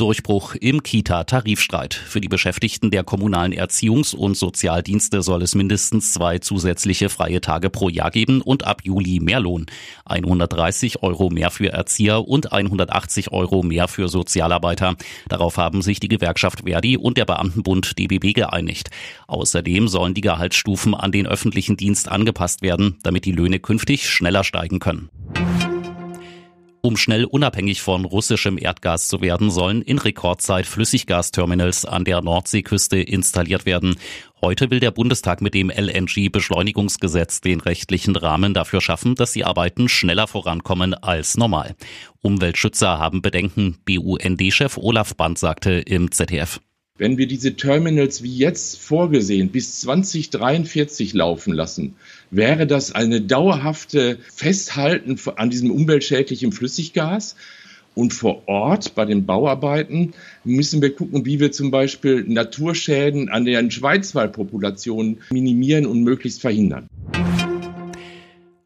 Durchbruch 0.00 0.54
im 0.54 0.82
Kita-Tarifstreit. 0.82 1.92
Für 1.92 2.22
die 2.22 2.28
Beschäftigten 2.28 2.90
der 2.90 3.04
kommunalen 3.04 3.52
Erziehungs- 3.52 4.14
und 4.14 4.34
Sozialdienste 4.34 5.20
soll 5.20 5.42
es 5.42 5.54
mindestens 5.54 6.14
zwei 6.14 6.38
zusätzliche 6.38 7.10
freie 7.10 7.42
Tage 7.42 7.68
pro 7.68 7.90
Jahr 7.90 8.10
geben 8.10 8.40
und 8.40 8.66
ab 8.66 8.80
Juli 8.82 9.20
mehr 9.20 9.40
Lohn. 9.40 9.66
130 10.06 11.02
Euro 11.02 11.28
mehr 11.28 11.50
für 11.50 11.72
Erzieher 11.72 12.26
und 12.26 12.50
180 12.50 13.30
Euro 13.32 13.62
mehr 13.62 13.88
für 13.88 14.08
Sozialarbeiter. 14.08 14.96
Darauf 15.28 15.58
haben 15.58 15.82
sich 15.82 16.00
die 16.00 16.08
Gewerkschaft 16.08 16.62
Verdi 16.64 16.96
und 16.96 17.18
der 17.18 17.26
Beamtenbund 17.26 17.98
DBB 17.98 18.32
geeinigt. 18.32 18.88
Außerdem 19.26 19.86
sollen 19.86 20.14
die 20.14 20.22
Gehaltsstufen 20.22 20.94
an 20.94 21.12
den 21.12 21.26
öffentlichen 21.26 21.76
Dienst 21.76 22.08
angepasst 22.08 22.62
werden, 22.62 22.96
damit 23.02 23.26
die 23.26 23.32
Löhne 23.32 23.58
künftig 23.58 24.08
schneller 24.08 24.44
steigen 24.44 24.78
können. 24.78 25.10
Um 26.82 26.96
schnell 26.96 27.24
unabhängig 27.24 27.82
von 27.82 28.06
russischem 28.06 28.56
Erdgas 28.56 29.08
zu 29.08 29.20
werden, 29.20 29.50
sollen 29.50 29.82
in 29.82 29.98
Rekordzeit 29.98 30.64
Flüssiggasterminals 30.64 31.84
an 31.84 32.04
der 32.04 32.22
Nordseeküste 32.22 32.98
installiert 32.98 33.66
werden. 33.66 33.96
Heute 34.40 34.70
will 34.70 34.80
der 34.80 34.90
Bundestag 34.90 35.42
mit 35.42 35.52
dem 35.52 35.68
LNG-Beschleunigungsgesetz 35.68 37.42
den 37.42 37.60
rechtlichen 37.60 38.16
Rahmen 38.16 38.54
dafür 38.54 38.80
schaffen, 38.80 39.14
dass 39.14 39.32
die 39.32 39.44
Arbeiten 39.44 39.90
schneller 39.90 40.26
vorankommen 40.26 40.94
als 40.94 41.36
normal. 41.36 41.74
Umweltschützer 42.22 42.98
haben 42.98 43.20
Bedenken. 43.20 43.76
BUND-Chef 43.84 44.78
Olaf 44.78 45.14
Band 45.14 45.38
sagte 45.38 45.72
im 45.72 46.10
ZDF. 46.10 46.60
Wenn 47.00 47.16
wir 47.16 47.26
diese 47.26 47.56
Terminals 47.56 48.22
wie 48.22 48.36
jetzt 48.36 48.78
vorgesehen 48.78 49.48
bis 49.48 49.80
2043 49.80 51.14
laufen 51.14 51.54
lassen, 51.54 51.94
wäre 52.30 52.66
das 52.66 52.92
eine 52.92 53.22
dauerhafte 53.22 54.18
Festhalten 54.30 55.18
an 55.36 55.48
diesem 55.48 55.70
umweltschädlichen 55.70 56.52
Flüssiggas. 56.52 57.36
Und 57.94 58.12
vor 58.12 58.46
Ort 58.48 58.94
bei 58.94 59.06
den 59.06 59.24
Bauarbeiten 59.24 60.12
müssen 60.44 60.82
wir 60.82 60.94
gucken, 60.94 61.24
wie 61.24 61.40
wir 61.40 61.52
zum 61.52 61.70
Beispiel 61.70 62.22
Naturschäden 62.28 63.30
an 63.30 63.46
den 63.46 63.70
Schweizwaldpopulationen 63.70 65.22
minimieren 65.30 65.86
und 65.86 66.02
möglichst 66.02 66.42
verhindern. 66.42 66.86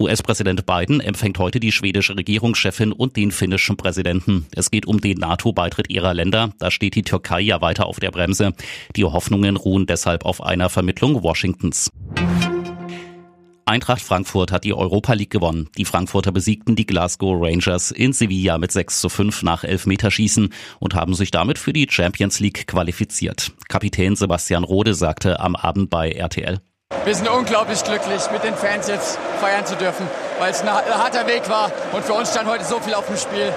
US-Präsident 0.00 0.64
Biden 0.64 1.00
empfängt 1.00 1.38
heute 1.38 1.60
die 1.60 1.72
schwedische 1.72 2.16
Regierungschefin 2.16 2.90
und 2.90 3.16
den 3.16 3.30
finnischen 3.30 3.76
Präsidenten. 3.76 4.46
Es 4.56 4.70
geht 4.70 4.86
um 4.86 5.00
den 5.00 5.18
NATO-Beitritt 5.18 5.90
ihrer 5.90 6.14
Länder. 6.14 6.54
Da 6.58 6.70
steht 6.70 6.94
die 6.94 7.02
Türkei 7.02 7.42
ja 7.42 7.60
weiter 7.60 7.84
auf 7.84 8.00
der 8.00 8.10
Bremse. 8.10 8.54
Die 8.96 9.04
Hoffnungen 9.04 9.56
ruhen 9.56 9.84
deshalb 9.84 10.24
auf 10.24 10.42
einer 10.42 10.70
Vermittlung 10.70 11.22
Washingtons. 11.22 11.90
Eintracht 13.66 14.00
Frankfurt 14.00 14.50
hat 14.50 14.64
die 14.64 14.74
Europa 14.74 15.12
League 15.12 15.30
gewonnen. 15.30 15.68
Die 15.76 15.84
Frankfurter 15.84 16.32
besiegten 16.32 16.74
die 16.74 16.86
Glasgow 16.86 17.36
Rangers 17.38 17.90
in 17.90 18.12
Sevilla 18.12 18.58
mit 18.58 18.72
6 18.72 19.00
zu 19.00 19.08
5 19.10 19.42
nach 19.42 19.64
Elfmeterschießen 19.64 20.52
und 20.80 20.94
haben 20.94 21.14
sich 21.14 21.30
damit 21.30 21.58
für 21.58 21.72
die 21.72 21.86
Champions 21.88 22.40
League 22.40 22.66
qualifiziert. 22.66 23.52
Kapitän 23.68 24.16
Sebastian 24.16 24.64
Rode 24.64 24.94
sagte 24.94 25.38
am 25.38 25.54
Abend 25.54 25.90
bei 25.90 26.10
RTL. 26.10 26.60
Wir 27.04 27.14
sind 27.14 27.28
unglaublich 27.30 27.82
glücklich, 27.82 28.30
mit 28.30 28.44
den 28.44 28.54
Fans 28.54 28.86
jetzt 28.86 29.18
feiern 29.40 29.64
zu 29.64 29.74
dürfen, 29.74 30.06
weil 30.38 30.50
es 30.50 30.60
ein 30.60 30.70
harter 30.70 31.26
Weg 31.26 31.48
war 31.48 31.70
und 31.92 32.04
für 32.04 32.12
uns 32.12 32.30
stand 32.30 32.48
heute 32.48 32.64
so 32.64 32.78
viel 32.78 32.92
auf 32.92 33.06
dem 33.06 33.16
Spiel. 33.16 33.52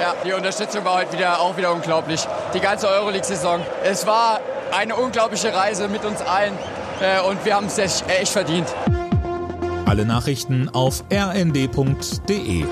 Ja, 0.00 0.14
die 0.24 0.32
Unterstützung 0.32 0.84
war 0.84 0.96
heute 0.98 1.12
wieder, 1.12 1.40
auch 1.40 1.56
wieder 1.56 1.72
unglaublich. 1.72 2.26
Die 2.54 2.60
ganze 2.60 2.88
Euroleague-Saison. 2.88 3.60
Es 3.84 4.06
war 4.06 4.40
eine 4.76 4.96
unglaubliche 4.96 5.54
Reise 5.54 5.88
mit 5.88 6.04
uns 6.04 6.20
allen 6.22 6.54
äh, 7.00 7.20
und 7.20 7.44
wir 7.44 7.54
haben 7.54 7.66
es 7.66 7.78
echt, 7.78 8.04
echt 8.08 8.32
verdient. 8.32 8.66
Alle 9.86 10.04
Nachrichten 10.04 10.68
auf 10.68 11.04
rnd.de 11.12 12.64